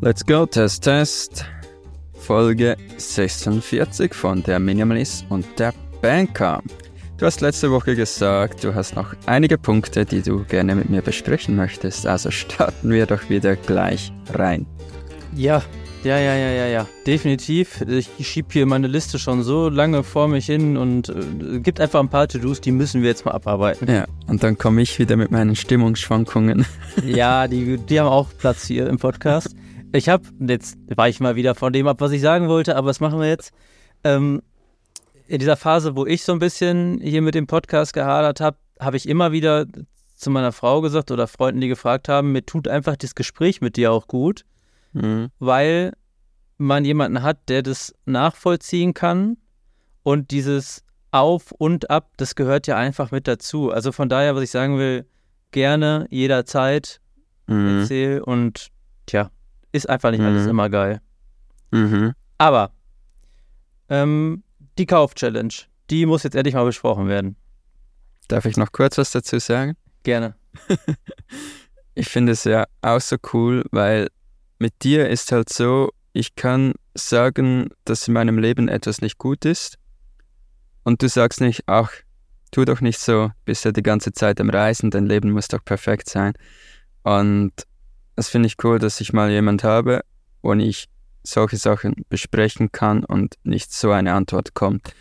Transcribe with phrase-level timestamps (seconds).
[0.00, 1.44] Let's go, Test, Test.
[2.14, 6.62] Folge 46 von der Minimalist und der Banker.
[7.16, 11.02] Du hast letzte Woche gesagt, du hast noch einige Punkte, die du gerne mit mir
[11.02, 12.06] besprechen möchtest.
[12.06, 14.66] Also starten wir doch wieder gleich rein.
[15.34, 15.64] Ja,
[16.04, 16.86] ja, ja, ja, ja, ja.
[17.04, 17.84] Definitiv.
[17.88, 21.98] Ich schiebe hier meine Liste schon so lange vor mich hin und äh, gibt einfach
[21.98, 23.92] ein paar To-Dos, die müssen wir jetzt mal abarbeiten.
[23.92, 26.66] Ja, und dann komme ich wieder mit meinen Stimmungsschwankungen.
[27.04, 29.56] ja, die, die haben auch Platz hier im Podcast.
[29.92, 32.88] Ich habe, jetzt war ich mal wieder von dem ab, was ich sagen wollte, aber
[32.88, 33.52] was machen wir jetzt?
[34.04, 34.42] Ähm,
[35.26, 38.96] in dieser Phase, wo ich so ein bisschen hier mit dem Podcast gehadert habe, habe
[38.96, 39.66] ich immer wieder
[40.16, 43.76] zu meiner Frau gesagt oder Freunden, die gefragt haben, mir tut einfach das Gespräch mit
[43.76, 44.44] dir auch gut,
[44.92, 45.28] mhm.
[45.38, 45.92] weil
[46.56, 49.36] man jemanden hat, der das nachvollziehen kann
[50.02, 50.82] und dieses
[51.12, 53.70] Auf und Ab, das gehört ja einfach mit dazu.
[53.70, 55.06] Also von daher, was ich sagen will,
[55.52, 57.00] gerne jederzeit
[57.46, 57.80] mhm.
[57.80, 58.68] erzähl und
[59.06, 59.30] tja,
[59.78, 60.26] ist einfach nicht mhm.
[60.26, 61.00] alles immer geil.
[61.70, 62.12] Mhm.
[62.36, 62.72] Aber
[63.88, 64.42] ähm,
[64.76, 65.54] die Kauf-Challenge,
[65.90, 67.36] die muss jetzt endlich mal besprochen werden.
[68.28, 69.76] Darf ich noch kurz was dazu sagen?
[70.02, 70.34] Gerne.
[71.94, 74.08] ich finde es ja auch so cool, weil
[74.58, 79.44] mit dir ist halt so, ich kann sagen, dass in meinem Leben etwas nicht gut
[79.44, 79.78] ist.
[80.84, 81.92] Und du sagst nicht, ach,
[82.50, 85.64] tu doch nicht so, bist ja die ganze Zeit am Reisen, dein Leben muss doch
[85.64, 86.32] perfekt sein.
[87.02, 87.52] Und
[88.18, 90.00] das finde ich cool, dass ich mal jemand habe,
[90.42, 90.88] wo ich
[91.22, 94.92] solche Sachen besprechen kann und nicht so eine Antwort kommt.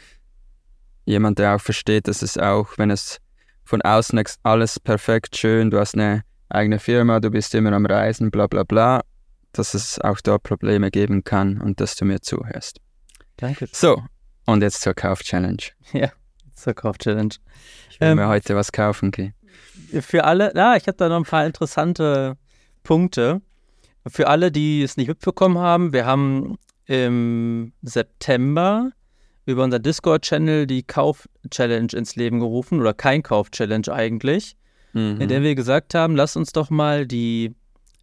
[1.03, 3.17] Jemand, der auch versteht, dass es auch, wenn es
[3.63, 8.29] von außen alles perfekt schön, du hast eine eigene Firma, du bist immer am Reisen,
[8.29, 9.01] bla bla bla,
[9.51, 12.81] dass es auch dort Probleme geben kann und dass du mir zuhörst.
[13.37, 13.67] Danke.
[13.71, 14.03] So,
[14.45, 15.63] und jetzt zur Kauf-Challenge.
[15.91, 16.11] Ja,
[16.53, 17.33] zur Kauf-Challenge.
[17.89, 19.33] Ich will ähm, mir heute was kaufen gehen.
[20.01, 22.37] Für alle, ja, ich habe da noch ein paar interessante
[22.87, 23.41] Punkte.
[24.07, 28.91] Für alle, die es nicht mitbekommen haben, wir haben im September
[29.45, 34.55] über unser Discord-Channel die Kauf-Challenge ins Leben gerufen oder kein Kauf-Challenge eigentlich,
[34.93, 35.19] mhm.
[35.19, 37.53] in der wir gesagt haben, lass uns doch mal die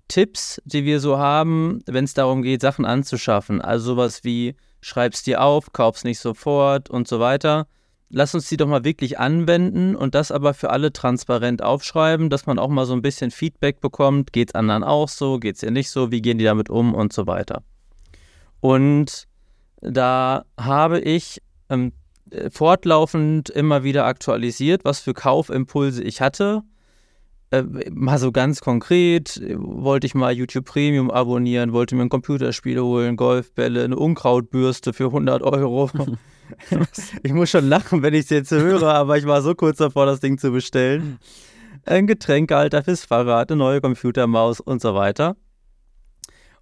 [0.09, 5.23] Tipps, die wir so haben, wenn es darum geht, Sachen anzuschaffen, also sowas wie schreib's
[5.23, 7.67] dir auf, kauf's nicht sofort und so weiter,
[8.15, 12.47] lass uns die doch mal wirklich anwenden und das aber für alle transparent aufschreiben, dass
[12.47, 14.33] man auch mal so ein bisschen Feedback bekommt.
[14.33, 15.39] Geht es anderen auch so?
[15.39, 16.11] Geht es ihr nicht so?
[16.11, 17.63] Wie gehen die damit um und so weiter?
[18.61, 19.25] Und
[19.81, 21.93] da habe ich ähm,
[22.51, 26.63] fortlaufend immer wieder aktualisiert, was für Kaufimpulse ich hatte.
[27.51, 32.81] Äh, mal so ganz konkret, wollte ich mal YouTube Premium abonnieren, wollte mir ein Computerspiel
[32.81, 35.91] holen, Golfbälle, eine Unkrautbürste für 100 Euro.
[37.23, 40.07] ich muss schon lachen, wenn ich es jetzt höre, aber ich war so kurz davor,
[40.07, 41.19] das Ding zu bestellen.
[41.85, 45.37] Ein Getränkehalter fürs Fahrrad, eine neue Computermaus und so weiter.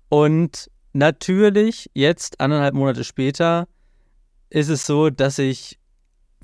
[0.09, 3.67] Und natürlich, jetzt anderthalb Monate später,
[4.51, 5.79] ist es so, dass ich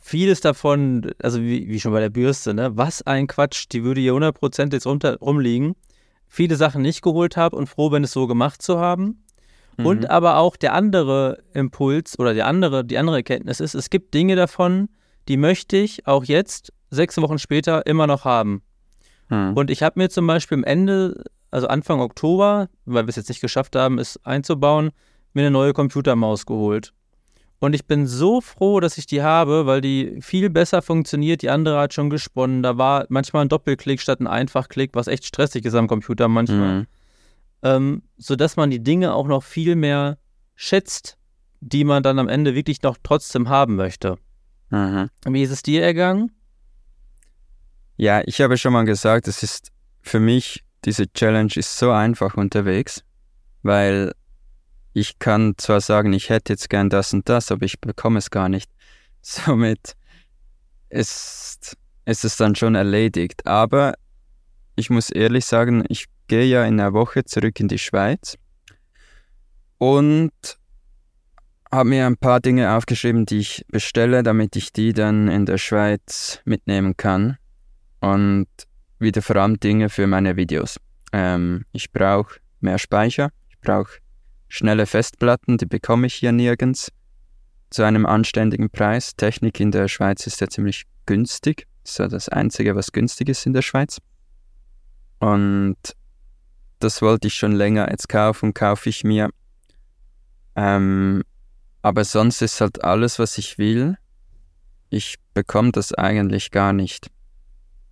[0.00, 4.00] vieles davon, also wie, wie schon bei der Bürste, ne, was ein Quatsch, die würde
[4.00, 5.74] hier 100% jetzt runter, rumliegen,
[6.28, 9.24] viele Sachen nicht geholt habe und froh bin, es so gemacht zu haben.
[9.76, 9.86] Mhm.
[9.86, 14.14] Und aber auch der andere Impuls oder die andere, die andere Erkenntnis ist, es gibt
[14.14, 14.88] Dinge davon,
[15.28, 18.62] die möchte ich auch jetzt, sechs Wochen später, immer noch haben.
[19.28, 19.52] Mhm.
[19.54, 23.28] Und ich habe mir zum Beispiel am Ende, also Anfang Oktober, weil wir es jetzt
[23.28, 24.90] nicht geschafft haben, es einzubauen,
[25.34, 26.92] mir eine neue Computermaus geholt.
[27.60, 31.42] Und ich bin so froh, dass ich die habe, weil die viel besser funktioniert.
[31.42, 32.62] Die andere hat schon gesponnen.
[32.62, 36.80] Da war manchmal ein Doppelklick statt ein Einfachklick, was echt stressig ist am Computer manchmal.
[36.80, 36.86] Mhm
[37.62, 40.18] ähm, sodass man die Dinge auch noch viel mehr
[40.54, 41.16] schätzt,
[41.60, 44.16] die man dann am Ende wirklich noch trotzdem haben möchte.
[44.70, 45.10] Mhm.
[45.24, 46.32] Wie ist es dir ergangen?
[47.96, 49.70] Ja, ich habe schon mal gesagt, es ist
[50.02, 53.02] für mich, diese Challenge ist so einfach unterwegs,
[53.62, 54.12] weil
[54.98, 58.30] ich kann zwar sagen, ich hätte jetzt gern das und das, aber ich bekomme es
[58.30, 58.70] gar nicht.
[59.22, 59.96] Somit
[60.88, 63.46] ist, ist es dann schon erledigt.
[63.46, 63.94] Aber
[64.76, 68.36] ich muss ehrlich sagen, ich gehe ja in einer Woche zurück in die Schweiz
[69.78, 70.32] und
[71.70, 75.58] habe mir ein paar Dinge aufgeschrieben, die ich bestelle, damit ich die dann in der
[75.58, 77.36] Schweiz mitnehmen kann.
[78.00, 78.48] Und
[78.98, 80.78] wieder vor allem Dinge für meine Videos.
[81.12, 83.98] Ähm, ich brauche mehr Speicher, ich brauche
[84.48, 86.90] schnelle Festplatten, die bekomme ich hier nirgends
[87.70, 89.14] zu einem anständigen Preis.
[89.16, 91.66] Technik in der Schweiz ist ja ziemlich günstig.
[91.82, 93.98] Das ist ja das Einzige, was günstig ist in der Schweiz.
[95.18, 95.76] Und
[96.78, 99.30] das wollte ich schon länger jetzt kaufen, kaufe ich mir.
[100.54, 101.22] Ähm,
[101.82, 103.96] aber sonst ist halt alles, was ich will.
[104.90, 107.10] Ich bekomme das eigentlich gar nicht.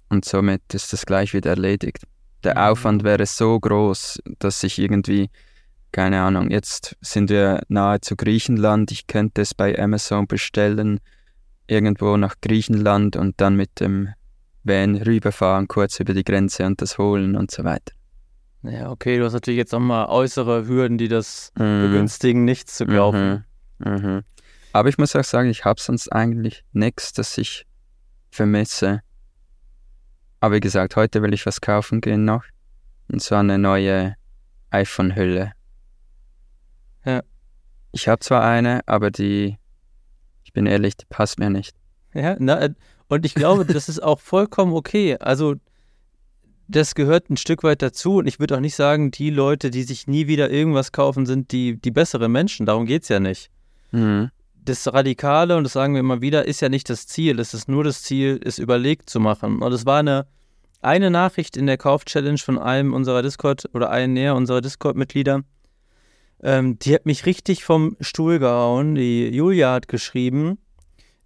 [0.09, 2.05] Und somit ist das gleich wieder erledigt.
[2.45, 2.61] Der mhm.
[2.61, 5.31] Aufwand wäre so groß, dass ich irgendwie
[5.93, 11.01] keine Ahnung, jetzt sind wir nahe zu Griechenland, ich könnte es bei Amazon bestellen,
[11.67, 14.11] irgendwo nach Griechenland und dann mit dem
[14.65, 17.93] Van rüberfahren, kurz über die Grenze und das holen und so weiter.
[18.63, 21.83] Ja, okay, du hast natürlich jetzt nochmal äußere Hürden, die das mhm.
[21.83, 23.45] begünstigen, nichts zu kaufen.
[23.79, 23.93] Mhm.
[23.93, 24.23] Mhm.
[24.73, 27.65] Aber ich muss auch sagen, ich habe sonst eigentlich nichts, das ich
[28.31, 29.01] vermisse.
[30.41, 32.45] Aber wie gesagt, heute will ich was kaufen gehen noch.
[33.11, 34.17] Und zwar eine neue
[34.71, 35.53] iPhone-Hülle.
[37.07, 37.23] Ja.
[37.93, 39.57] Ich habe zwar eine, aber die,
[40.45, 41.75] ich bin ehrlich, die passt mir nicht.
[42.13, 42.75] Ja, na, äh,
[43.09, 45.17] und ich glaube, das ist auch vollkommen okay.
[45.19, 45.55] Also,
[46.69, 48.17] das gehört ein Stück weit dazu.
[48.17, 51.53] Und ich würde auch nicht sagen, die Leute, die sich nie wieder irgendwas kaufen, sind
[51.53, 52.67] die, die besseren Menschen.
[52.67, 53.51] Darum geht es ja nicht.
[53.93, 54.31] Mhm.
[54.65, 57.39] Das Radikale, und das sagen wir immer wieder, ist ja nicht das Ziel.
[57.39, 59.63] Es ist nur das Ziel, es überlegt zu machen.
[59.63, 60.27] Und es war eine,
[60.83, 65.43] eine Nachricht in der Kauf-Challenge von einem unserer Discord oder einem näher unserer Discord-Mitglieder.
[66.43, 68.95] Ähm, die hat mich richtig vom Stuhl gehauen.
[68.95, 70.59] Die Julia hat geschrieben,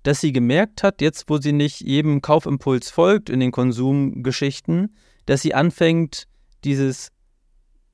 [0.02, 4.94] dass sie gemerkt hat, jetzt wo sie nicht jedem Kaufimpuls folgt in den Konsumgeschichten,
[5.26, 6.26] dass sie anfängt,
[6.64, 7.10] dieses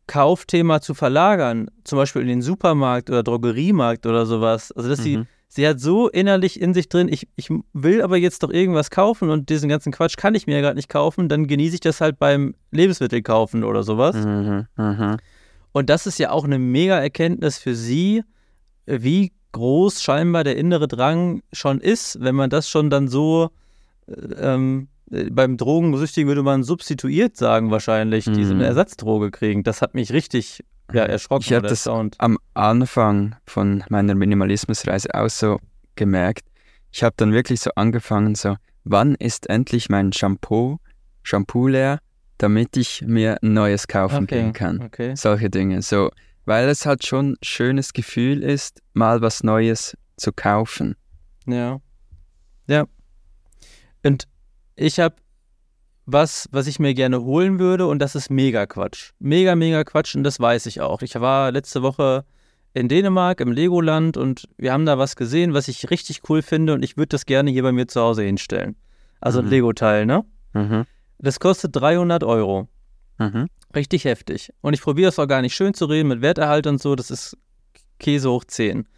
[0.06, 4.70] Kaufthema zu verlagern, zum Beispiel in den Supermarkt oder Drogeriemarkt oder sowas.
[4.72, 5.04] Also dass mhm.
[5.04, 8.90] sie, sie hat so innerlich in sich drin, ich, ich will aber jetzt doch irgendwas
[8.90, 11.80] kaufen und diesen ganzen Quatsch kann ich mir ja gerade nicht kaufen, dann genieße ich
[11.80, 14.14] das halt beim Lebensmittel kaufen oder sowas.
[14.14, 14.66] Mhm.
[14.76, 15.16] Mhm.
[15.76, 18.22] Und das ist ja auch eine mega Erkenntnis für sie,
[18.86, 23.50] wie groß scheinbar der innere Drang schon ist, wenn man das schon dann so
[24.06, 28.34] äh, ähm, beim Drogensüchtigen würde man substituiert sagen wahrscheinlich, mhm.
[28.36, 29.64] diese Ersatzdroge kriegen.
[29.64, 30.64] Das hat mich richtig
[30.94, 35.58] ja, erschrocken ich oder das am Anfang von meiner Minimalismusreise auch so
[35.94, 36.46] gemerkt.
[36.90, 40.78] Ich habe dann wirklich so angefangen, so, wann ist endlich mein Shampoo,
[41.22, 41.98] Shampoo leer,
[42.38, 44.40] damit ich mir ein neues kaufen okay.
[44.40, 44.82] gehen kann.
[44.82, 45.14] Okay.
[45.16, 45.82] Solche Dinge.
[45.82, 46.10] So,
[46.44, 50.96] weil es halt schon ein schönes Gefühl ist, mal was Neues zu kaufen.
[51.46, 51.80] Ja.
[52.68, 52.84] Ja.
[54.04, 54.28] Und
[54.76, 55.16] ich habe
[56.06, 59.10] was, was ich mir gerne holen würde und das ist mega Quatsch.
[59.18, 61.02] Mega, mega Quatsch und das weiß ich auch.
[61.02, 62.24] Ich war letzte Woche
[62.74, 66.74] in Dänemark im Legoland und wir haben da was gesehen, was ich richtig cool finde
[66.74, 68.76] und ich würde das gerne hier bei mir zu Hause hinstellen.
[69.20, 69.48] Also mhm.
[69.48, 70.24] ein Lego-Teil, ne?
[70.52, 70.84] Mhm.
[71.18, 72.68] Das kostet 300 Euro.
[73.18, 73.48] Mhm.
[73.74, 74.52] Richtig heftig.
[74.60, 76.94] Und ich probiere es auch gar nicht schön zu reden mit Werterhalt und so.
[76.94, 77.36] Das ist
[77.98, 78.88] Käse hoch 10.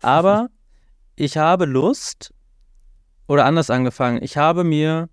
[0.00, 0.48] Aber
[1.16, 2.32] ich habe Lust,
[3.26, 5.08] oder anders angefangen, ich habe mir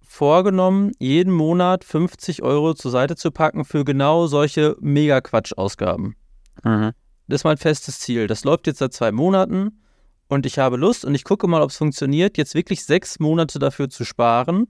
[0.00, 6.16] vorgenommen, jeden Monat 50 Euro zur Seite zu packen für genau solche Mega-Quatsch-Ausgaben.
[6.64, 6.92] Mhm.
[7.28, 8.26] Das ist mein festes Ziel.
[8.26, 9.80] Das läuft jetzt seit zwei Monaten
[10.28, 13.58] und ich habe Lust und ich gucke mal, ob es funktioniert, jetzt wirklich sechs Monate
[13.58, 14.66] dafür zu sparen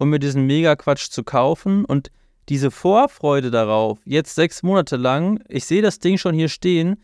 [0.00, 2.10] um mir diesen Mega-Quatsch zu kaufen und
[2.48, 6.96] diese Vorfreude darauf, jetzt sechs Monate lang, ich sehe das Ding schon hier stehen,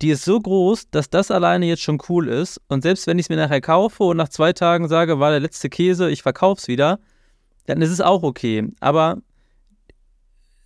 [0.00, 2.60] die ist so groß, dass das alleine jetzt schon cool ist.
[2.68, 5.40] Und selbst wenn ich es mir nachher kaufe und nach zwei Tagen sage, war der
[5.40, 7.00] letzte Käse, ich verkaufe es wieder,
[7.66, 8.68] dann ist es auch okay.
[8.80, 9.18] Aber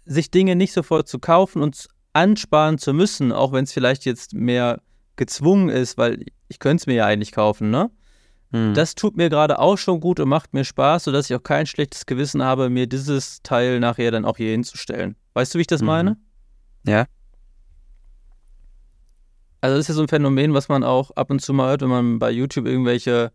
[0.05, 4.35] sich Dinge nicht sofort zu kaufen und ansparen zu müssen, auch wenn es vielleicht jetzt
[4.35, 4.83] mehr
[5.17, 7.91] gezwungen ist, weil ich könnte es mir ja eigentlich kaufen, ne?
[8.53, 8.75] Hm.
[8.75, 11.67] Das tut mir gerade auch schon gut und macht mir Spaß, sodass ich auch kein
[11.67, 15.17] schlechtes Gewissen habe, mir dieses Teil nachher dann auch hier hinzustellen.
[15.35, 15.87] Weißt du, wie ich das mhm.
[15.87, 16.17] meine?
[16.87, 17.07] Ja.
[19.61, 21.83] Also das ist ja so ein Phänomen, was man auch ab und zu mal hört,
[21.83, 23.33] wenn man bei YouTube irgendwelche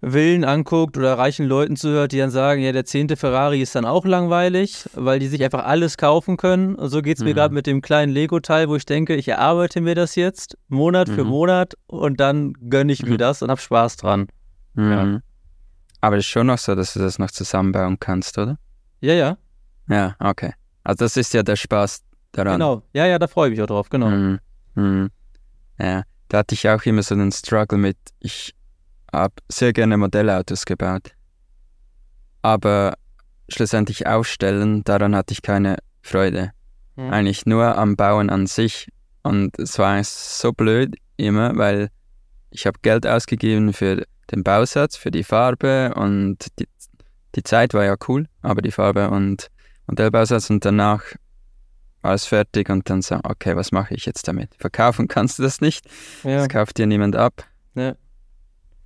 [0.00, 3.84] Villen anguckt oder reichen Leuten zuhört, die dann sagen, ja, der zehnte Ferrari ist dann
[3.84, 6.76] auch langweilig, weil die sich einfach alles kaufen können.
[6.76, 7.36] Und so geht es mir mhm.
[7.36, 11.14] gerade mit dem kleinen Lego-Teil, wo ich denke, ich erarbeite mir das jetzt Monat mhm.
[11.14, 13.18] für Monat und dann gönne ich mir mhm.
[13.18, 14.28] das und habe Spaß dran.
[14.74, 14.92] Mhm.
[14.92, 15.20] Ja.
[16.00, 18.56] Aber es ist schon noch so, dass du das noch zusammenbauen kannst, oder?
[19.00, 19.36] Ja, ja.
[19.88, 20.52] Ja, okay.
[20.84, 22.02] Also das ist ja der Spaß
[22.32, 22.54] daran.
[22.54, 22.82] Genau.
[22.92, 24.38] Ja, ja, da freue ich mich auch drauf, genau.
[25.80, 28.54] Ja, da hatte ich auch immer so einen Struggle mit, ich
[29.12, 31.12] habe sehr gerne Modellautos gebaut.
[32.42, 32.94] Aber
[33.48, 36.52] schlussendlich aufstellen, daran hatte ich keine Freude.
[36.96, 37.10] Mhm.
[37.10, 38.88] Eigentlich nur am Bauen an sich.
[39.22, 41.88] Und es war so blöd immer, weil
[42.50, 46.68] ich habe Geld ausgegeben für den Bausatz, für die Farbe und die,
[47.34, 49.48] die Zeit war ja cool, aber die Farbe und
[49.86, 51.02] Modellbausatz und danach
[52.02, 54.54] war es fertig und dann so, okay, was mache ich jetzt damit?
[54.56, 55.86] Verkaufen kannst du das nicht.
[56.22, 56.38] Ja.
[56.38, 57.44] Das kauft dir niemand ab.
[57.74, 57.94] Ja.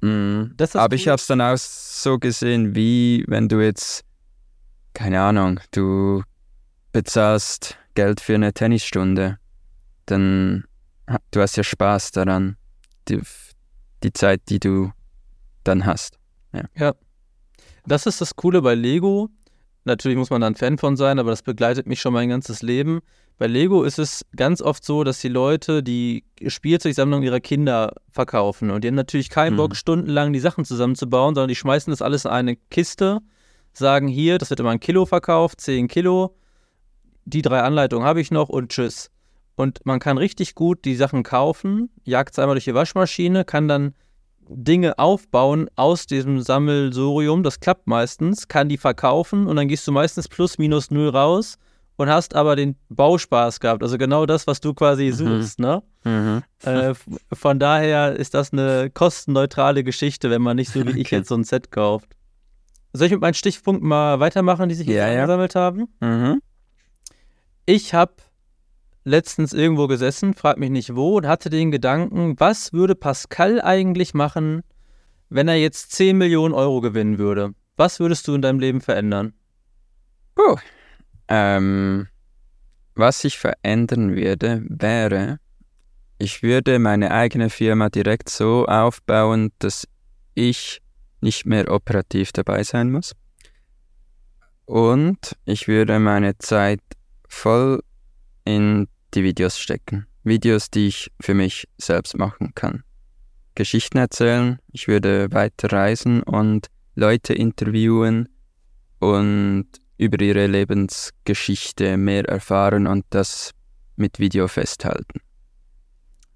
[0.02, 0.56] Mhm.
[0.74, 4.04] Aber ich habe es dann auch so gesehen, wie wenn du jetzt,
[4.94, 6.22] keine Ahnung, du
[6.92, 9.38] bezahlst Geld für eine Tennisstunde,
[10.06, 10.64] dann
[11.30, 12.56] du hast ja Spaß daran,
[13.08, 13.20] die,
[14.02, 14.92] die Zeit, die du
[15.64, 16.18] dann hast.
[16.52, 16.64] Ja.
[16.74, 16.94] ja.
[17.86, 19.28] Das ist das Coole bei Lego.
[19.84, 22.62] Natürlich muss man da ein Fan von sein, aber das begleitet mich schon mein ganzes
[22.62, 23.00] Leben.
[23.38, 28.70] Bei Lego ist es ganz oft so, dass die Leute die Spielzeugsammlung ihrer Kinder verkaufen.
[28.70, 29.74] Und die haben natürlich keinen Bock, Mhm.
[29.76, 33.20] stundenlang die Sachen zusammenzubauen, sondern die schmeißen das alles in eine Kiste,
[33.72, 36.36] sagen hier, das wird immer ein Kilo verkauft, 10 Kilo,
[37.24, 39.10] die drei Anleitungen habe ich noch und tschüss.
[39.56, 43.66] Und man kann richtig gut die Sachen kaufen, jagt es einmal durch die Waschmaschine, kann
[43.68, 43.94] dann
[44.48, 49.92] Dinge aufbauen aus diesem Sammelsurium, das klappt meistens, kann die verkaufen und dann gehst du
[49.92, 51.58] meistens plus minus null raus
[51.96, 53.82] und hast aber den Bauspaß gehabt.
[53.82, 55.12] Also genau das, was du quasi Mhm.
[55.12, 55.82] suchst, ne?
[56.04, 56.42] Mhm.
[56.64, 56.94] Äh,
[57.32, 61.16] von daher ist das eine kostenneutrale Geschichte, wenn man nicht so wie ich Okay.
[61.16, 62.08] jetzt so ein Set kauft.
[62.92, 65.20] Soll ich mit meinen Stichpunkten mal weitermachen, die sich Ja, jetzt ja.
[65.22, 65.88] angesammelt haben?
[66.00, 66.42] Mhm.
[67.64, 68.12] Ich habe
[69.04, 74.14] letztens irgendwo gesessen, frag mich nicht wo, und hatte den Gedanken, was würde Pascal eigentlich
[74.14, 74.62] machen,
[75.28, 77.54] wenn er jetzt 10 Millionen Euro gewinnen würde?
[77.76, 79.32] Was würdest du in deinem Leben verändern?
[80.34, 80.56] Puh.
[81.28, 82.08] Ähm,
[82.94, 85.38] was ich verändern würde, wäre,
[86.18, 89.88] ich würde meine eigene Firma direkt so aufbauen, dass
[90.34, 90.80] ich
[91.20, 93.14] nicht mehr operativ dabei sein muss.
[94.66, 96.80] Und ich würde meine Zeit
[97.28, 97.82] voll
[98.44, 100.06] in die Videos stecken.
[100.24, 102.84] Videos, die ich für mich selbst machen kann.
[103.54, 108.28] Geschichten erzählen, ich würde weiter reisen und Leute interviewen
[108.98, 109.66] und
[109.98, 113.52] über ihre Lebensgeschichte mehr erfahren und das
[113.96, 115.20] mit Video festhalten.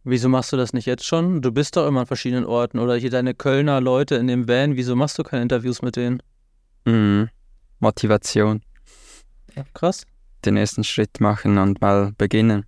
[0.04, 1.42] Wieso machst du das nicht jetzt schon?
[1.42, 4.76] Du bist doch immer an verschiedenen Orten oder hier deine Kölner Leute in dem Van,
[4.76, 6.22] wieso machst du keine Interviews mit denen?
[6.84, 7.28] Mhm.
[7.80, 8.62] Motivation,
[9.54, 10.06] Ja, krass.
[10.44, 12.64] Den ersten Schritt machen und mal beginnen.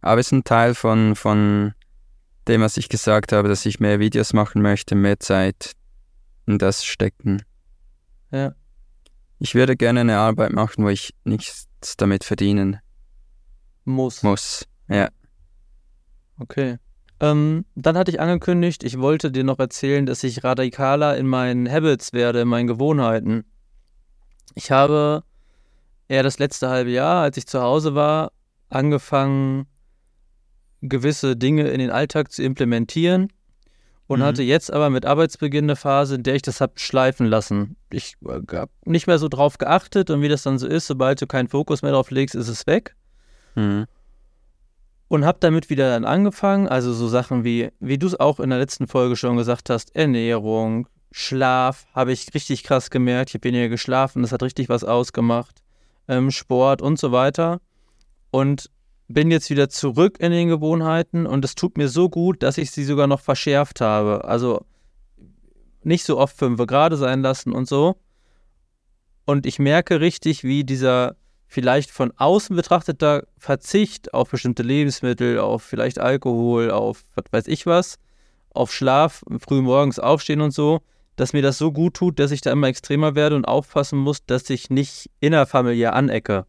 [0.00, 1.74] Aber es ist ein Teil von, von
[2.48, 5.72] dem, was ich gesagt habe, dass ich mehr Videos machen möchte, mehr Zeit
[6.46, 7.42] in das stecken.
[8.30, 8.54] Ja.
[9.38, 12.78] Ich würde gerne eine Arbeit machen, wo ich nichts damit verdienen
[13.84, 14.22] Muss.
[14.22, 14.66] muss.
[14.88, 15.08] Ja.
[16.38, 16.78] Okay.
[17.18, 21.70] Ähm, dann hatte ich angekündigt, ich wollte dir noch erzählen, dass ich radikaler in meinen
[21.70, 23.44] Habits werde, in meinen Gewohnheiten.
[24.54, 25.22] Ich habe
[26.08, 28.32] eher das letzte halbe Jahr, als ich zu Hause war,
[28.68, 29.66] angefangen,
[30.82, 33.32] gewisse Dinge in den Alltag zu implementieren
[34.06, 34.24] und Mhm.
[34.24, 37.76] hatte jetzt aber mit Arbeitsbeginn eine Phase, in der ich das habe schleifen lassen.
[37.90, 41.26] Ich habe nicht mehr so drauf geachtet und wie das dann so ist, sobald du
[41.26, 42.94] keinen Fokus mehr drauf legst, ist es weg
[43.56, 43.86] Mhm.
[45.08, 46.68] und habe damit wieder dann angefangen.
[46.68, 49.96] Also so Sachen wie, wie du es auch in der letzten Folge schon gesagt hast,
[49.96, 53.30] Ernährung, Schlaf, habe ich richtig krass gemerkt.
[53.30, 55.62] Ich habe weniger geschlafen, das hat richtig was ausgemacht.
[56.08, 57.60] Ähm, Sport und so weiter.
[58.30, 58.70] Und
[59.08, 62.70] bin jetzt wieder zurück in den Gewohnheiten und es tut mir so gut, dass ich
[62.70, 64.24] sie sogar noch verschärft habe.
[64.24, 64.64] Also
[65.82, 67.96] nicht so oft fünf gerade sein lassen und so.
[69.24, 75.62] Und ich merke richtig, wie dieser vielleicht von außen betrachteter Verzicht auf bestimmte Lebensmittel, auf
[75.62, 77.98] vielleicht Alkohol, auf was weiß ich was,
[78.50, 80.80] auf Schlaf, früh morgens aufstehen und so,
[81.16, 84.24] dass mir das so gut tut, dass ich da immer extremer werde und aufpassen muss,
[84.26, 86.46] dass ich nicht innerfamiliär anecke.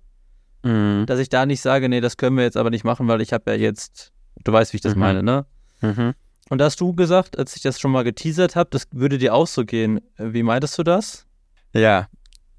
[0.64, 1.06] Mhm.
[1.08, 3.34] Dass ich da nicht sage, nee, das können wir jetzt aber nicht machen, weil ich
[3.34, 4.12] habe ja jetzt,
[4.44, 5.00] du weißt, wie ich das Mhm.
[5.00, 5.46] meine, ne?
[5.82, 6.14] Mhm.
[6.50, 9.34] Und da hast du gesagt, als ich das schon mal geteasert habe, das würde dir
[9.34, 10.00] auch so gehen.
[10.18, 11.26] Wie meintest du das?
[11.74, 12.08] Ja,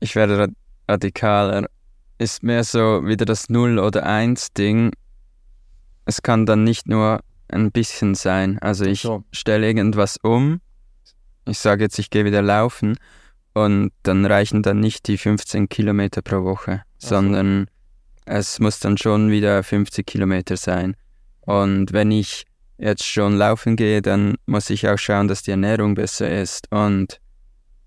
[0.01, 0.51] ich werde rad
[0.89, 1.67] radikaler.
[2.19, 4.93] Ist mehr so wieder das Null- oder Eins-Ding.
[6.05, 8.59] Es kann dann nicht nur ein bisschen sein.
[8.59, 9.25] Also ich so.
[9.33, 10.61] stelle irgendwas um.
[11.49, 12.97] Ich sage jetzt, ich gehe wieder laufen.
[13.55, 17.09] Und dann reichen dann nicht die 15 Kilometer pro Woche, so.
[17.09, 17.67] sondern
[18.25, 20.95] es muss dann schon wieder 50 Kilometer sein.
[21.41, 22.45] Und wenn ich
[22.77, 26.71] jetzt schon laufen gehe, dann muss ich auch schauen, dass die Ernährung besser ist.
[26.71, 27.21] Und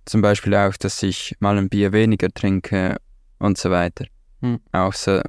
[0.06, 2.98] zum Beispiel auch, dass ich mal ein Bier weniger trinke
[3.40, 4.06] und so weiter.
[4.42, 4.60] Hm.
[4.72, 5.22] Auch so,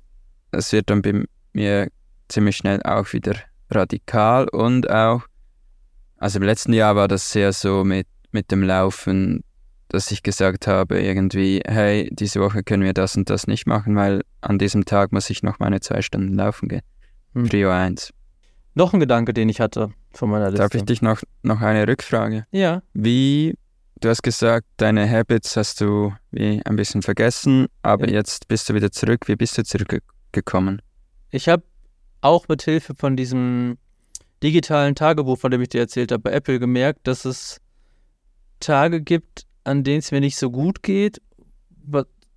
[0.51, 1.89] es wird dann bei mir
[2.29, 3.35] ziemlich schnell auch wieder
[3.71, 5.23] radikal und auch,
[6.17, 9.45] also im letzten Jahr war das sehr so mit, mit dem Laufen,
[9.89, 13.95] dass ich gesagt habe, irgendwie, hey, diese Woche können wir das und das nicht machen,
[13.97, 16.83] weil an diesem Tag muss ich noch meine zwei Stunden laufen gehen.
[17.35, 17.49] Hm.
[17.49, 18.13] Prio 1.
[18.75, 20.63] Noch ein Gedanke, den ich hatte von meiner Liste.
[20.63, 22.47] Darf ich dich noch, noch eine Rückfrage?
[22.53, 22.83] Ja.
[22.95, 23.55] Wie,
[24.01, 28.15] du hast gesagt, deine Habits hast du wie ein bisschen vergessen, aber Ja.
[28.15, 29.29] jetzt bist du wieder zurück.
[29.29, 30.81] Wie bist du zurückgekommen?
[31.31, 31.63] Ich habe
[32.23, 33.77] auch mit Hilfe von diesem
[34.43, 37.59] digitalen Tagebuch, von dem ich dir erzählt habe, bei Apple gemerkt, dass es
[38.63, 41.21] Tage gibt, an denen es mir nicht so gut geht.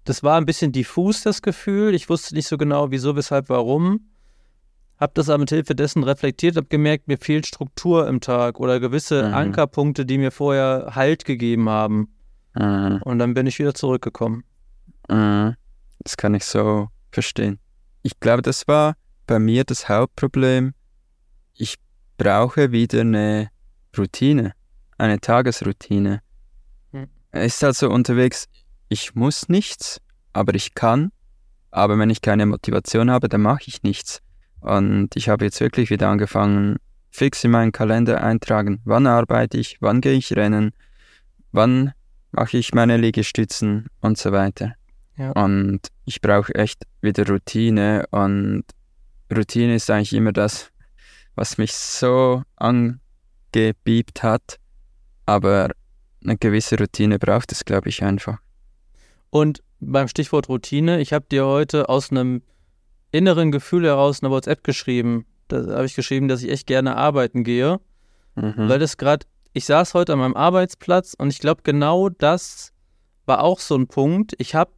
[0.04, 1.94] Das war ein bisschen diffus, das Gefühl.
[1.96, 4.02] Ich wusste nicht so genau, wieso, weshalb, warum.
[4.98, 8.80] Hab das aber mit Hilfe dessen reflektiert, hab gemerkt, mir fehlt Struktur im Tag oder
[8.80, 9.34] gewisse Mhm.
[9.34, 12.14] Ankerpunkte, die mir vorher Halt gegeben haben.
[12.54, 13.02] Mhm.
[13.04, 14.44] Und dann bin ich wieder zurückgekommen.
[15.10, 15.56] Mhm.
[16.00, 17.60] Das kann ich so verstehen.
[18.04, 18.96] Ich glaube, das war
[19.28, 20.74] bei mir das Hauptproblem.
[21.56, 21.76] Ich
[22.18, 23.50] brauche wieder eine
[23.98, 24.54] Routine,
[24.98, 26.22] eine Tagesroutine.
[26.92, 27.08] Hm.
[27.32, 28.46] Es ist also unterwegs,
[28.90, 30.02] ich muss nichts,
[30.34, 31.12] aber ich kann.
[31.72, 34.22] Aber wenn ich keine Motivation habe, dann mache ich nichts.
[34.62, 36.78] Und ich habe jetzt wirklich wieder angefangen,
[37.12, 40.72] fix in meinen Kalender eintragen, wann arbeite ich, wann gehe ich rennen,
[41.52, 41.94] wann
[42.32, 44.74] mache ich meine Liegestützen und so weiter.
[45.18, 45.32] Ja.
[45.32, 48.64] Und ich brauche echt wieder Routine und
[49.34, 50.72] Routine ist eigentlich immer das,
[51.36, 54.58] was mich so angebiebt hat.
[55.26, 55.70] Aber
[56.24, 58.38] eine gewisse Routine braucht es, glaube ich, einfach.
[59.30, 62.42] Und beim Stichwort Routine, ich habe dir heute aus einem
[63.12, 65.26] inneren Gefühl heraus eine WhatsApp geschrieben.
[65.48, 67.80] Da habe ich geschrieben, dass ich echt gerne arbeiten gehe,
[68.36, 68.68] Mhm.
[68.70, 72.74] weil das gerade, ich saß heute an meinem Arbeitsplatz und ich glaube, genau das
[73.26, 74.34] war auch so ein Punkt.
[74.40, 74.72] Ich habe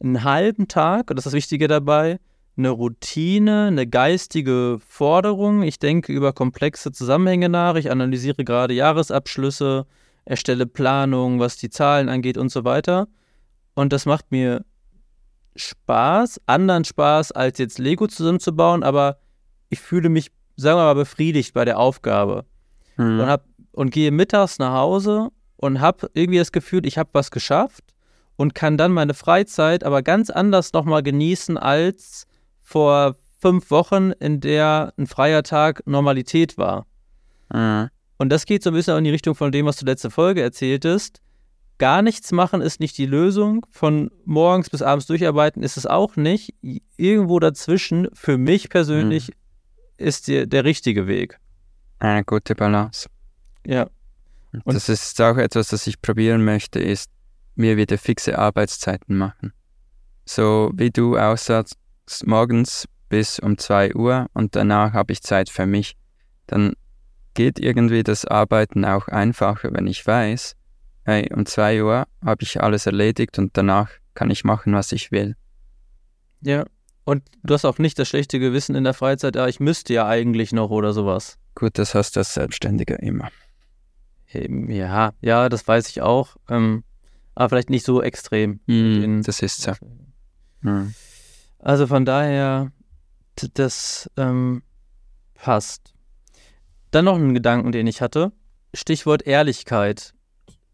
[0.00, 2.18] einen halben Tag, und das ist das Wichtige dabei,
[2.56, 5.62] eine Routine, eine geistige Forderung.
[5.62, 7.76] Ich denke über komplexe Zusammenhänge nach.
[7.76, 9.86] Ich analysiere gerade Jahresabschlüsse,
[10.24, 13.08] erstelle Planungen, was die Zahlen angeht und so weiter.
[13.74, 14.64] Und das macht mir
[15.56, 19.18] Spaß, anderen Spaß, als jetzt Lego zusammenzubauen, aber
[19.68, 22.44] ich fühle mich, sagen wir mal, befriedigt bei der Aufgabe
[22.96, 23.20] Mhm.
[23.20, 27.30] und, hab, und gehe mittags nach Hause und habe irgendwie das Gefühl, ich habe was
[27.30, 27.82] geschafft
[28.36, 32.26] und kann dann meine Freizeit aber ganz anders nochmal genießen als
[32.62, 36.86] vor fünf Wochen, in der ein freier Tag Normalität war.
[37.52, 37.90] Mhm.
[38.18, 40.10] Und das geht so ein bisschen auch in die Richtung von dem, was du letzte
[40.10, 41.20] Folge erzähltest.
[41.78, 43.66] Gar nichts machen ist nicht die Lösung.
[43.70, 46.54] Von morgens bis abends durcharbeiten ist es auch nicht.
[46.96, 49.32] Irgendwo dazwischen, für mich persönlich,
[49.96, 51.38] ist der, der richtige Weg.
[51.98, 53.08] Eine gute Balance.
[53.66, 53.88] Ja.
[54.64, 57.10] Und- das ist auch etwas, das ich probieren möchte, ist
[57.56, 59.52] mir wieder fixe Arbeitszeiten machen.
[60.24, 61.74] So wie du aussagst,
[62.24, 65.96] morgens bis um 2 Uhr und danach habe ich Zeit für mich.
[66.46, 66.74] Dann
[67.34, 70.54] geht irgendwie das Arbeiten auch einfacher, wenn ich weiß,
[71.04, 75.12] hey, um 2 Uhr habe ich alles erledigt und danach kann ich machen, was ich
[75.12, 75.36] will.
[76.40, 76.64] Ja.
[77.04, 80.06] Und du hast auch nicht das schlechte Gewissen in der Freizeit, ah, ich müsste ja
[80.06, 81.38] eigentlich noch oder sowas.
[81.54, 83.30] Gut, das hast du als Selbstständiger immer.
[84.32, 86.36] Ja, ja, das weiß ich auch.
[86.48, 86.84] Ähm,
[87.34, 88.60] aber vielleicht nicht so extrem.
[88.66, 89.72] Mm, das ist so.
[90.60, 90.94] Mhm.
[91.62, 92.72] Also von daher,
[93.54, 94.62] das ähm,
[95.34, 95.94] passt.
[96.90, 98.32] Dann noch ein Gedanken, den ich hatte.
[98.74, 100.12] Stichwort Ehrlichkeit.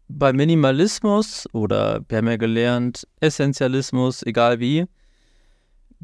[0.07, 4.85] Bei Minimalismus oder wir haben ja gelernt, Essentialismus, egal wie,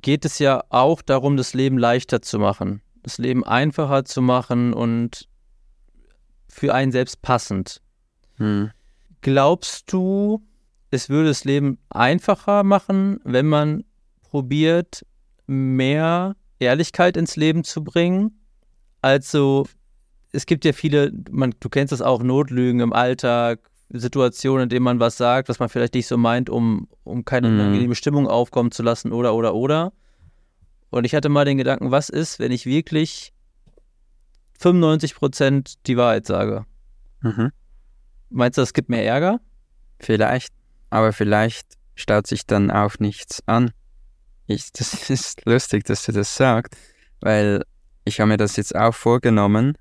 [0.01, 4.73] geht es ja auch darum, das Leben leichter zu machen, das Leben einfacher zu machen
[4.73, 5.27] und
[6.47, 7.81] für einen selbst passend.
[8.37, 8.69] Mhm.
[9.21, 10.45] Glaubst du,
[10.91, 13.83] es würde das Leben einfacher machen, wenn man
[14.35, 15.05] probiert,
[15.47, 18.37] mehr Ehrlichkeit ins Leben zu bringen?
[19.01, 19.65] Also,
[20.33, 24.83] es gibt ja viele, man, du kennst das auch, Notlügen im Alltag, Situationen, in denen
[24.83, 27.59] man was sagt, was man vielleicht nicht so meint, um, um keine Mhm.
[27.59, 29.93] unangenehme Stimmung aufkommen zu lassen oder, oder, oder.
[30.89, 33.31] Und ich hatte mal den Gedanken, was ist, wenn ich wirklich
[34.59, 36.65] 95% die Wahrheit sage?
[37.21, 37.51] Mhm.
[38.29, 39.39] Meinst du, es gibt mehr Ärger?
[40.01, 40.53] Vielleicht,
[40.89, 43.71] aber vielleicht staut sich dann auch nichts an.
[44.47, 46.75] Ich, das ist lustig, dass du das sagst,
[47.21, 47.63] weil
[48.03, 49.77] ich habe mir das jetzt auch vorgenommen,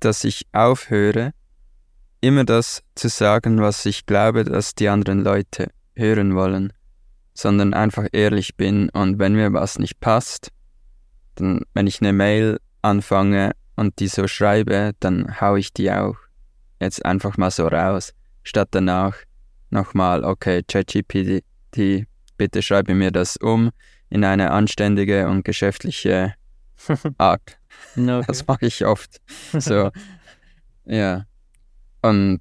[0.00, 1.32] dass ich aufhöre,
[2.20, 6.72] immer das zu sagen, was ich glaube, dass die anderen Leute hören wollen,
[7.34, 8.88] sondern einfach ehrlich bin.
[8.90, 10.50] Und wenn mir was nicht passt,
[11.34, 16.16] dann, wenn ich eine Mail anfange und die so schreibe, dann hau ich die auch
[16.80, 18.12] jetzt einfach mal so raus,
[18.42, 19.16] statt danach
[19.70, 22.06] nochmal, okay, ChatGPT,
[22.42, 23.70] bitte schreibe mir das um
[24.10, 26.34] in eine anständige und geschäftliche
[27.18, 27.56] Art.
[27.96, 28.24] Okay.
[28.26, 29.20] Das mache ich oft.
[29.52, 29.92] So,
[30.84, 31.24] ja.
[32.00, 32.40] Und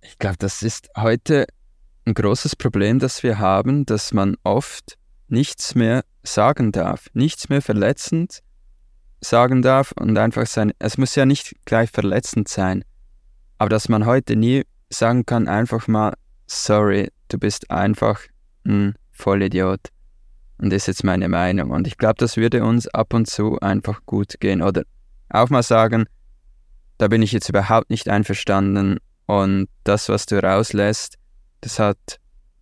[0.00, 1.46] ich glaube, das ist heute
[2.06, 4.96] ein großes Problem, das wir haben, dass man oft
[5.28, 8.40] nichts mehr sagen darf, nichts mehr verletzend
[9.20, 12.82] sagen darf und einfach sein, es muss ja nicht gleich verletzend sein,
[13.58, 16.14] aber dass man heute nie sagen kann, einfach mal,
[16.46, 18.20] sorry, du bist einfach
[18.64, 19.88] ein Vollidiot.
[20.58, 21.70] Und das ist jetzt meine Meinung.
[21.70, 24.62] Und ich glaube, das würde uns ab und zu einfach gut gehen.
[24.62, 24.84] Oder
[25.28, 26.06] auch mal sagen,
[26.98, 28.98] da bin ich jetzt überhaupt nicht einverstanden.
[29.26, 31.18] Und das, was du rauslässt,
[31.60, 32.20] das hat,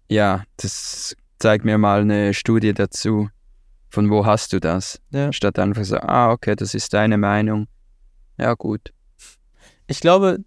[0.08, 3.28] ja, das zeigt mir mal eine Studie dazu.
[3.90, 5.00] Von wo hast du das?
[5.10, 5.32] Ja.
[5.32, 7.66] Statt einfach so, ah, okay, das ist deine Meinung.
[8.38, 8.92] Ja, gut.
[9.86, 10.38] Ich glaube,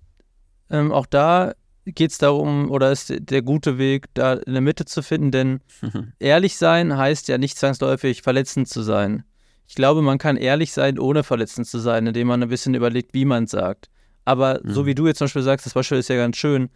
[0.71, 1.53] ähm, auch da
[1.85, 5.31] geht es darum, oder ist der gute Weg, da in der Mitte zu finden?
[5.31, 5.59] Denn
[6.19, 9.23] ehrlich sein heißt ja nicht zwangsläufig verletzend zu sein.
[9.67, 13.13] Ich glaube, man kann ehrlich sein, ohne verletzend zu sein, indem man ein bisschen überlegt,
[13.13, 13.89] wie man es sagt.
[14.23, 14.71] Aber mhm.
[14.71, 16.69] so wie du jetzt zum Beispiel sagst, das Beispiel ist ja ganz schön,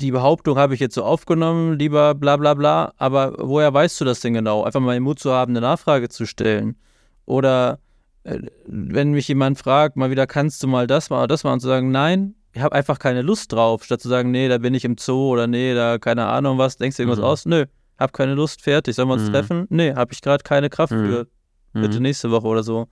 [0.00, 4.04] die Behauptung habe ich jetzt so aufgenommen, lieber bla bla bla, aber woher weißt du
[4.04, 4.64] das denn genau?
[4.64, 6.76] Einfach mal den Mut zu haben, eine Nachfrage zu stellen.
[7.24, 7.78] Oder
[8.24, 11.52] äh, wenn mich jemand fragt, mal wieder, kannst du mal das mal oder das mal
[11.52, 14.74] und zu sagen, nein, habe einfach keine Lust drauf, statt zu sagen, nee, da bin
[14.74, 17.24] ich im Zoo oder nee, da keine Ahnung was, denkst du irgendwas mhm.
[17.24, 17.46] aus?
[17.46, 17.64] Nö,
[17.98, 19.32] hab keine Lust, fertig, sollen wir uns mhm.
[19.32, 19.66] treffen?
[19.70, 21.06] Nee, habe ich gerade keine Kraft mhm.
[21.06, 21.26] für.
[21.72, 22.02] Bitte mhm.
[22.02, 22.88] nächste Woche oder so.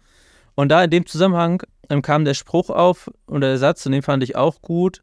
[0.55, 4.03] Und da in dem Zusammenhang ähm, kam der Spruch auf und der Satz, und den
[4.03, 5.03] fand ich auch gut.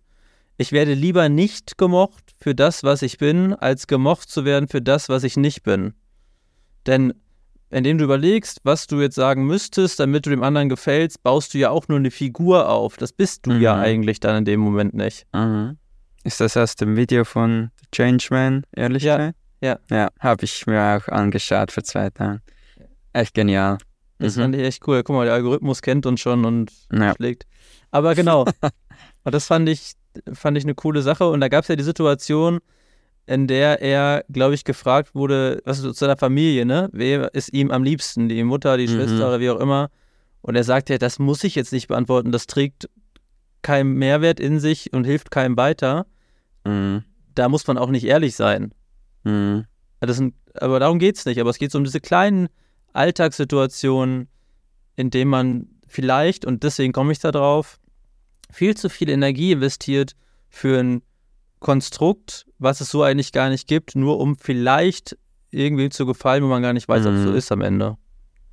[0.57, 4.81] Ich werde lieber nicht gemocht für das, was ich bin, als gemocht zu werden für
[4.81, 5.93] das, was ich nicht bin.
[6.87, 7.13] Denn
[7.69, 11.57] indem du überlegst, was du jetzt sagen müsstest, damit du dem anderen gefällst, baust du
[11.57, 12.97] ja auch nur eine Figur auf.
[12.97, 13.61] Das bist du mhm.
[13.61, 15.25] ja eigentlich dann in dem Moment nicht.
[15.33, 15.77] Mhm.
[16.23, 19.17] Ist das aus dem Video von The Changeman, ehrlich ja.
[19.17, 19.37] gesagt?
[19.61, 19.79] Ja.
[19.89, 22.41] Ja, habe ich mir auch angeschaut vor zwei Tagen.
[23.13, 23.77] Echt genial.
[24.19, 24.41] Das mhm.
[24.41, 25.03] fand ich echt cool.
[25.03, 27.13] Guck mal, der Algorithmus kennt uns schon und ja.
[27.15, 27.45] schlägt.
[27.91, 28.45] Aber genau.
[29.23, 29.93] und das fand ich,
[30.33, 31.27] fand ich eine coole Sache.
[31.29, 32.59] Und da gab es ja die Situation,
[33.27, 36.89] in der er, glaube ich, gefragt wurde, was ist zu seiner Familie, ne?
[36.93, 38.29] Wer ist ihm am liebsten?
[38.29, 38.91] Die Mutter, die mhm.
[38.91, 39.89] Schwester oder wie auch immer.
[40.41, 42.89] Und er sagt ja, das muss ich jetzt nicht beantworten, das trägt
[43.61, 46.05] keinen Mehrwert in sich und hilft keinem weiter.
[46.63, 47.03] Mhm.
[47.35, 48.73] Da muss man auch nicht ehrlich sein.
[49.25, 49.65] Mhm.
[50.05, 51.41] Sind, aber darum geht es nicht.
[51.41, 52.47] Aber es geht so um diese kleinen
[52.93, 54.29] Alltagssituationen,
[54.95, 57.77] in denen man vielleicht, und deswegen komme ich da drauf,
[58.49, 60.15] viel zu viel Energie investiert
[60.49, 61.01] für ein
[61.59, 65.17] Konstrukt, was es so eigentlich gar nicht gibt, nur um vielleicht
[65.51, 67.07] irgendwie zu gefallen, wo man gar nicht weiß, mhm.
[67.09, 67.97] ob es so ist am Ende.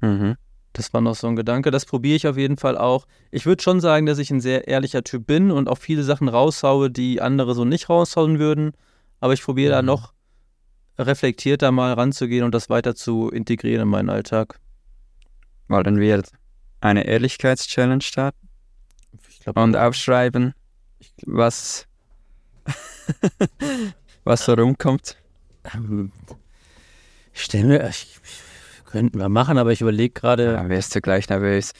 [0.00, 0.36] Mhm.
[0.72, 1.70] Das war noch so ein Gedanke.
[1.70, 3.06] Das probiere ich auf jeden Fall auch.
[3.30, 6.28] Ich würde schon sagen, dass ich ein sehr ehrlicher Typ bin und auch viele Sachen
[6.28, 8.72] raushaue, die andere so nicht raushauen würden.
[9.20, 9.74] Aber ich probiere mhm.
[9.74, 10.14] da noch
[10.98, 14.58] reflektierter mal ranzugehen und das weiter zu integrieren in meinen Alltag.
[15.68, 16.22] Wollen wir
[16.80, 18.48] eine Ehrlichkeitschallenge starten?
[19.54, 20.54] Und aufschreiben,
[21.26, 21.86] was
[24.24, 25.16] was da rumkommt?
[25.74, 26.12] Ähm,
[27.32, 28.18] ich stelle mir, ich,
[28.84, 30.52] könnten wir machen, aber ich überlege gerade.
[30.52, 31.72] Ja, wärst du gleich nervös?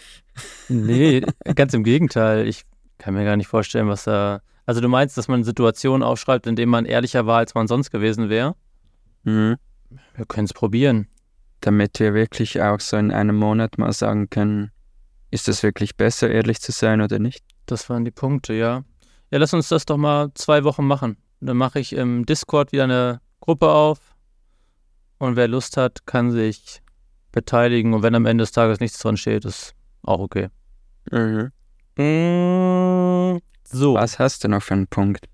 [0.68, 1.20] nee,
[1.54, 2.46] ganz im Gegenteil.
[2.48, 2.64] Ich
[2.98, 4.40] kann mir gar nicht vorstellen, was da.
[4.66, 7.90] Also du meinst, dass man Situationen aufschreibt, in denen man ehrlicher war, als man sonst
[7.90, 8.56] gewesen wäre?
[9.22, 9.56] Mhm.
[10.16, 11.06] Wir können es probieren.
[11.60, 14.70] Damit wir wirklich auch so in einem Monat mal sagen können,
[15.30, 17.44] ist es wirklich besser, ehrlich zu sein oder nicht?
[17.66, 18.84] Das waren die Punkte, ja.
[19.34, 21.16] Ja, lass uns das doch mal zwei Wochen machen.
[21.40, 23.98] Dann mache ich im Discord wieder eine Gruppe auf
[25.18, 26.80] und wer Lust hat, kann sich
[27.32, 27.94] beteiligen.
[27.94, 30.50] Und wenn am Ende des Tages nichts dran steht, ist auch okay.
[31.10, 31.50] Mhm.
[31.96, 33.94] Mmh, so.
[33.94, 35.26] Was hast du noch für einen Punkt?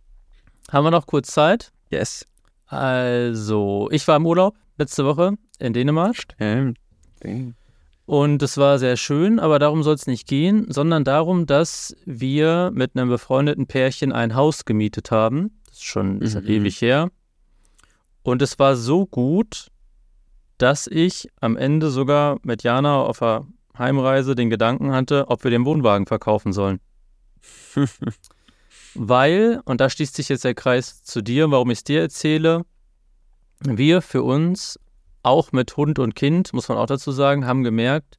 [0.73, 1.71] Haben wir noch kurz Zeit?
[1.91, 2.27] Yes.
[2.69, 6.17] Also, ich war im Urlaub letzte Woche in Dänemark.
[6.17, 6.79] Stimmt.
[8.11, 12.73] Und es war sehr schön, aber darum soll es nicht gehen, sondern darum, dass wir
[12.75, 15.61] mit einem befreundeten Pärchen ein Haus gemietet haben.
[15.67, 16.49] Das ist schon ist mhm.
[16.49, 17.13] ewig her.
[18.25, 19.69] Und es war so gut,
[20.59, 23.47] dass ich am Ende sogar mit Jana auf der
[23.79, 26.81] Heimreise den Gedanken hatte, ob wir den Wohnwagen verkaufen sollen.
[28.97, 32.63] Weil, und da schließt sich jetzt der Kreis zu dir, warum ich es dir erzähle,
[33.61, 34.81] wir für uns
[35.23, 38.19] auch mit Hund und Kind, muss man auch dazu sagen, haben gemerkt,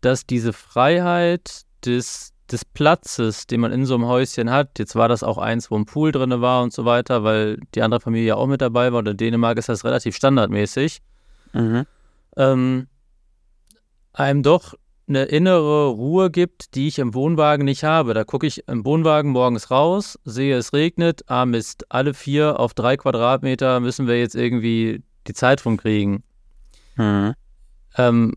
[0.00, 5.08] dass diese Freiheit des, des Platzes, den man in so einem Häuschen hat, jetzt war
[5.08, 8.28] das auch eins, wo ein Pool drin war und so weiter, weil die andere Familie
[8.28, 11.00] ja auch mit dabei war und in Dänemark ist das relativ standardmäßig,
[11.52, 11.84] mhm.
[12.36, 12.86] ähm,
[14.12, 14.74] einem doch
[15.06, 18.14] eine innere Ruhe gibt, die ich im Wohnwagen nicht habe.
[18.14, 22.74] Da gucke ich im Wohnwagen morgens raus, sehe es regnet, ah Mist, alle vier auf
[22.74, 26.22] drei Quadratmeter müssen wir jetzt irgendwie die Zeit rumkriegen.
[26.96, 27.34] Mhm.
[27.96, 28.34] Ähm,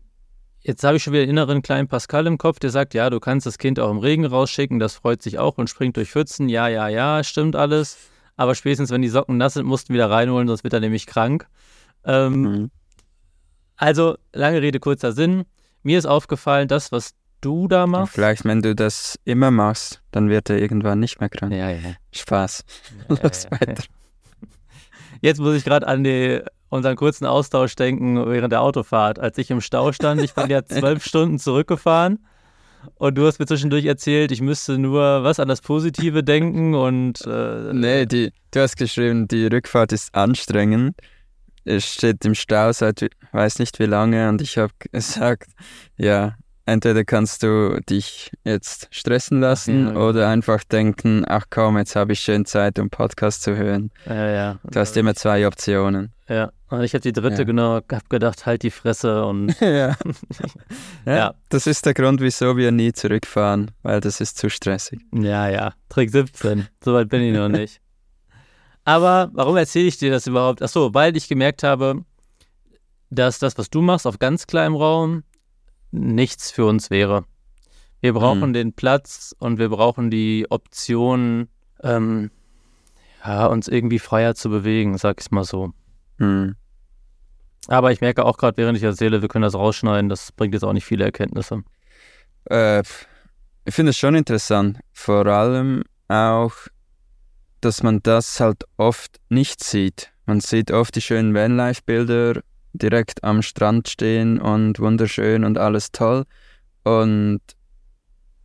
[0.60, 3.20] jetzt habe ich schon wieder einen inneren kleinen Pascal im Kopf, der sagt, ja, du
[3.20, 6.48] kannst das Kind auch im Regen rausschicken, das freut sich auch und springt durch Pfützen.
[6.48, 7.96] Ja, ja, ja, stimmt alles.
[8.36, 11.48] Aber spätestens, wenn die Socken nass sind, mussten wieder reinholen, sonst wird er nämlich krank.
[12.04, 12.70] Ähm, mhm.
[13.76, 15.44] Also, lange Rede, kurzer Sinn.
[15.82, 18.14] Mir ist aufgefallen, das, was du da machst.
[18.14, 21.52] Vielleicht, wenn du das immer machst, dann wird er irgendwann nicht mehr krank.
[21.52, 21.94] Ja, ja.
[22.12, 22.64] Spaß.
[23.08, 23.84] Ja, Los ja, weiter.
[25.20, 29.18] Jetzt muss ich gerade an die unseren kurzen Austausch denken während der Autofahrt.
[29.18, 32.18] Als ich im Stau stand, ich bin ja zwölf Stunden zurückgefahren
[32.96, 37.26] und du hast mir zwischendurch erzählt, ich müsste nur was an das Positive denken und.
[37.26, 40.96] Äh, nee, die, du hast geschrieben, die Rückfahrt ist anstrengend.
[41.64, 45.50] Es steht im Stau seit weiß nicht wie lange und ich habe gesagt,
[45.96, 46.36] ja,
[46.68, 49.98] entweder kannst du dich jetzt stressen lassen Ja, ja.
[49.98, 53.90] oder einfach denken, ach komm, jetzt habe ich schön Zeit, um Podcast zu hören.
[54.06, 54.58] Ja, ja.
[54.64, 56.12] Du hast immer zwei Optionen.
[56.28, 57.44] Ja, und ich habe die dritte Ja.
[57.44, 59.68] genau, hab gedacht, halt die Fresse und ja.
[61.06, 61.16] ja.
[61.16, 61.34] Ja.
[61.48, 65.00] Das ist der Grund, wieso wir nie zurückfahren, weil das ist zu stressig.
[65.12, 66.68] ja, ja, Trick 17.
[66.84, 67.80] Soweit bin ich noch nicht.
[68.84, 70.62] Aber warum erzähle ich dir das überhaupt?
[70.62, 72.04] Achso, weil ich gemerkt habe,
[73.10, 75.24] dass das, was du machst, auf ganz kleinem Raum
[75.90, 77.24] nichts für uns wäre.
[78.00, 78.54] Wir brauchen Mhm.
[78.54, 81.48] den Platz und wir brauchen die Option,
[81.82, 82.30] ähm,
[83.24, 85.72] ja, uns irgendwie freier zu bewegen, sag ich mal so.
[86.18, 86.54] Hm.
[87.66, 90.62] Aber ich merke auch gerade, während ich erzähle, wir können das rausschneiden, das bringt jetzt
[90.62, 91.62] auch nicht viele Erkenntnisse.
[92.44, 92.82] Äh,
[93.64, 96.52] ich finde es schon interessant, vor allem auch,
[97.60, 100.12] dass man das halt oft nicht sieht.
[100.24, 102.40] Man sieht oft die schönen Vanlife-Bilder
[102.72, 106.24] direkt am Strand stehen und wunderschön und alles toll.
[106.84, 107.40] Und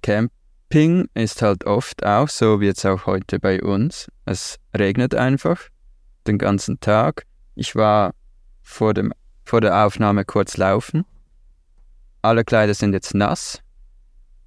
[0.01, 4.11] Camping ist halt oft auch so, wie jetzt auch heute bei uns.
[4.25, 5.69] Es regnet einfach
[6.27, 7.25] den ganzen Tag.
[7.55, 8.13] Ich war
[8.61, 9.13] vor, dem,
[9.45, 11.05] vor der Aufnahme kurz laufen.
[12.21, 13.61] Alle Kleider sind jetzt nass.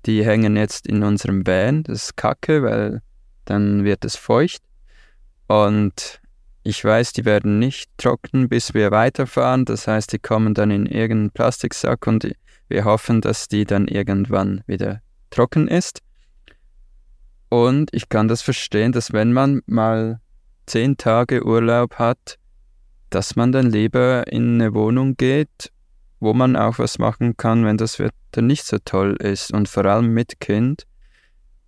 [0.07, 1.83] Die hängen jetzt in unserem Van.
[1.83, 3.03] Das ist kacke, weil
[3.45, 4.63] dann wird es feucht.
[5.49, 6.21] Und
[6.67, 9.65] ich weiß, die werden nicht trocknen, bis wir weiterfahren.
[9.65, 12.29] Das heißt, die kommen dann in irgendeinen Plastiksack und
[12.69, 15.01] wir hoffen, dass die dann irgendwann wieder
[15.31, 16.01] trocken ist.
[17.49, 20.21] Und ich kann das verstehen, dass wenn man mal
[20.67, 22.37] zehn Tage Urlaub hat,
[23.11, 25.71] dass man dann lieber in eine Wohnung geht,
[26.19, 29.85] wo man auch was machen kann, wenn das Wetter nicht so toll ist und vor
[29.85, 30.85] allem mit Kind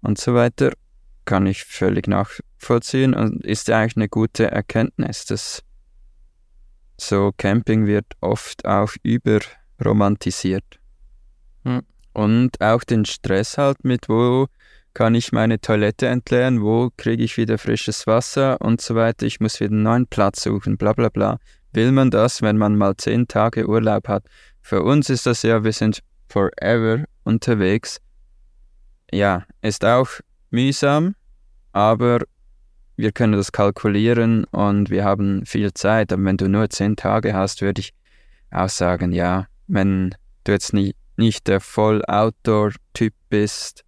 [0.02, 0.72] und so weiter,
[1.28, 5.62] kann ich völlig nachvollziehen und ist ja eigentlich eine gute Erkenntnis, dass
[6.96, 10.64] so Camping wird oft auch überromantisiert.
[11.64, 11.82] Hm.
[12.14, 14.46] Und auch den Stress halt mit, wo
[14.94, 19.38] kann ich meine Toilette entleeren, wo kriege ich wieder frisches Wasser und so weiter, ich
[19.38, 21.38] muss wieder einen neuen Platz suchen, bla bla bla.
[21.74, 24.24] Will man das, wenn man mal zehn Tage Urlaub hat?
[24.62, 28.00] Für uns ist das ja, wir sind forever unterwegs.
[29.12, 30.08] Ja, ist auch
[30.50, 31.14] mühsam,
[31.78, 32.22] aber
[32.96, 36.12] wir können das kalkulieren und wir haben viel Zeit.
[36.12, 37.94] Aber wenn du nur zehn Tage hast, würde ich
[38.50, 40.12] auch sagen, ja, wenn
[40.42, 43.84] du jetzt nie, nicht der Voll-Outdoor-Typ bist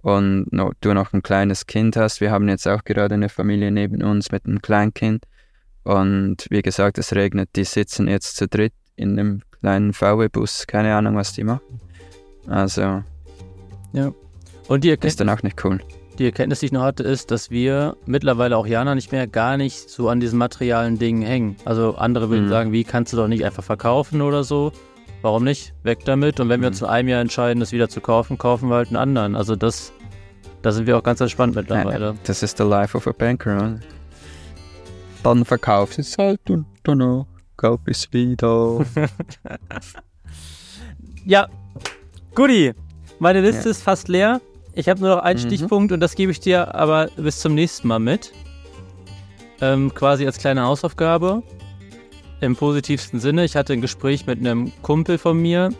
[0.00, 3.70] und no, du noch ein kleines Kind hast, wir haben jetzt auch gerade eine Familie
[3.70, 5.24] neben uns mit einem Kleinkind
[5.82, 10.94] und wie gesagt, es regnet, die sitzen jetzt zu dritt in einem kleinen VW-Bus, keine
[10.94, 11.78] Ahnung, was die machen.
[12.46, 13.02] Also
[14.66, 15.78] Und die, ist dann auch nicht cool.
[16.18, 19.56] Die Erkenntnis, die ich noch hatte, ist, dass wir mittlerweile auch Jana nicht mehr gar
[19.56, 21.56] nicht so an diesen materialen Dingen hängen.
[21.64, 22.50] Also andere würden Mhm.
[22.50, 24.72] sagen, wie kannst du doch nicht einfach verkaufen oder so?
[25.22, 25.74] Warum nicht?
[25.82, 26.40] Weg damit.
[26.40, 26.72] Und wenn wir Mhm.
[26.72, 29.34] uns in einem Jahr entscheiden, das wieder zu kaufen, kaufen wir halt einen anderen.
[29.36, 29.92] Also das,
[30.62, 32.14] da sind wir auch ganz entspannt mittlerweile.
[32.24, 33.80] Das ist the life of a banker, oder?
[35.22, 37.26] Dann verkauft es halt und danach
[37.56, 38.84] kauf es wieder.
[41.24, 41.48] Ja,
[42.34, 42.72] Guti,
[43.18, 44.40] meine Liste ist fast leer.
[44.78, 45.44] Ich habe nur noch einen Mhm.
[45.46, 48.32] Stichpunkt und das gebe ich dir aber bis zum nächsten Mal mit.
[49.60, 51.42] Ähm, quasi als kleine Hausaufgabe.
[52.40, 53.44] Im positivsten Sinne.
[53.44, 55.70] Ich hatte ein Gespräch mit einem Kumpel von mir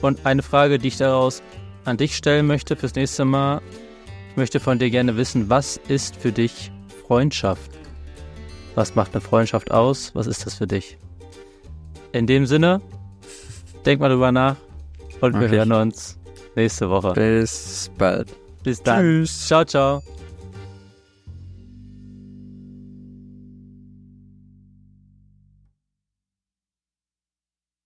[0.00, 1.42] und eine Frage, die ich daraus
[1.84, 3.60] an dich stellen möchte fürs nächste Mal.
[4.30, 6.72] Ich möchte von dir gerne wissen, was ist für dich
[7.06, 7.70] Freundschaft?
[8.74, 10.14] Was macht eine Freundschaft aus?
[10.14, 10.96] Was ist das für dich?
[12.12, 12.80] In dem Sinne,
[13.84, 14.56] denk mal drüber nach
[15.20, 15.52] und Mach wir ich.
[15.52, 16.18] hören uns
[16.60, 17.12] nächste Woche.
[17.12, 18.28] Bis bald.
[18.62, 19.00] Bis dann.
[19.00, 19.46] Tschüss.
[19.46, 20.02] Ciao, ciao.